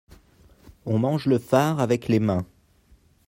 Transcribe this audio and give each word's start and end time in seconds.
on 0.87 0.97
mange 0.97 1.27
le 1.27 1.37
far 1.37 1.79
avec 1.79 2.07
les 2.07 2.19
mains. 2.19 2.47